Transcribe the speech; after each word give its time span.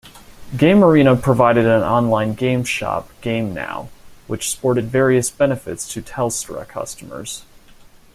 GameArena 0.55 1.21
provided 1.21 1.67
an 1.67 1.83
online 1.83 2.33
game 2.33 2.63
shop 2.63 3.09
GameNow, 3.21 3.89
which 4.25 4.49
sported 4.49 4.85
various 4.85 5.29
benefits 5.29 5.87
to 5.93 6.01
Telstra 6.01 6.67
customers. 6.67 7.43